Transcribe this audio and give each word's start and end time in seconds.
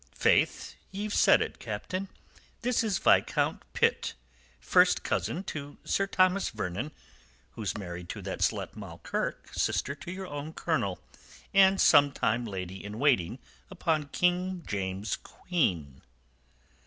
"Faith, 0.15 0.73
ye've 0.89 1.13
said 1.13 1.43
it, 1.43 1.59
Captain. 1.59 2.07
This 2.63 2.83
is 2.83 2.97
Viscount 2.97 3.61
Pitt, 3.73 4.15
first 4.59 5.03
cousin 5.03 5.43
to 5.43 5.77
Sir 5.83 6.07
Thomas 6.07 6.49
Vernon, 6.49 6.89
who's 7.51 7.77
married 7.77 8.09
to 8.09 8.21
that 8.23 8.39
slut 8.39 8.75
Moll 8.75 8.97
Kirke, 9.03 9.53
sister 9.53 9.93
to 9.93 10.11
your 10.11 10.25
own 10.25 10.53
colonel, 10.53 10.99
and 11.53 11.79
sometime 11.79 12.45
lady 12.45 12.83
in 12.83 12.97
waiting 12.97 13.37
upon 13.69 14.07
King 14.07 14.63
James's 14.65 15.17
queen." 15.17 16.01